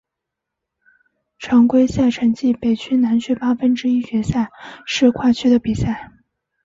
[1.37, 4.49] 常规赛成绩北区南区八分之一决赛
[4.83, 6.09] 是跨区的比赛。